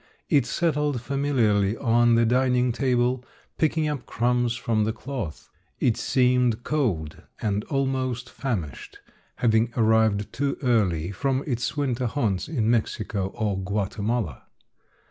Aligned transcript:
It 0.29 0.47
settled 0.47 0.99
familiarly 0.99 1.77
on 1.77 2.15
the 2.15 2.25
dining 2.25 2.71
table, 2.71 3.23
picking 3.59 3.87
up 3.87 4.07
crumbs 4.07 4.55
from 4.55 4.83
the 4.83 4.91
cloth. 4.93 5.47
It 5.79 5.95
seemed 5.95 6.63
cold 6.63 7.21
and 7.39 7.63
almost 7.65 8.27
famished, 8.27 8.97
having 9.35 9.71
arrived 9.77 10.33
too 10.33 10.57
early 10.63 11.11
from 11.11 11.43
its 11.45 11.77
winter 11.77 12.07
haunts 12.07 12.47
in 12.47 12.67
Mexico 12.67 13.27
or 13.35 13.59
Guatemala. 13.59 14.47